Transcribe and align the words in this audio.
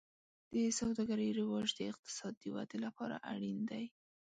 د 0.53 0.55
سوداګرۍ 0.79 1.29
رواج 1.39 1.67
د 1.73 1.79
اقتصاد 1.91 2.33
د 2.39 2.43
ودې 2.55 2.77
لپاره 2.85 3.15
اړین 3.33 3.59
دی. 3.71 3.85